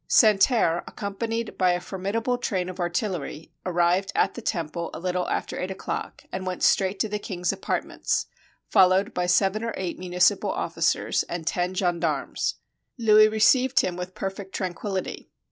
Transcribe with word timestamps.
Santerre, 0.07 0.83
accompanied 0.87 1.59
by 1.59 1.73
a 1.73 1.79
formidable 1.79 2.35
train 2.39 2.69
of 2.69 2.77
artil 2.77 3.11
lery, 3.11 3.51
arrived 3.67 4.11
at 4.15 4.33
the 4.33 4.41
Temple 4.41 4.89
a 4.95 4.99
little 4.99 5.29
after 5.29 5.59
eight 5.59 5.69
o'clock, 5.69 6.23
and 6.31 6.43
went 6.47 6.63
straight 6.63 6.99
to 7.01 7.07
the 7.07 7.19
king's 7.19 7.53
apartments, 7.53 8.25
followed 8.67 9.13
by 9.13 9.27
seven 9.27 9.63
or 9.63 9.75
eight 9.77 9.99
municipal 9.99 10.49
officers 10.51 11.21
and 11.29 11.45
ten 11.45 11.75
gendarmes. 11.75 12.55
Louis 12.97 13.27
received 13.27 13.81
him 13.81 13.95
with 13.95 14.15
perfect 14.15 14.55
tranquillity. 14.55 15.29